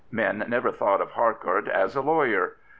[0.09, 2.55] Men never thought of Harcourt as a lawyer.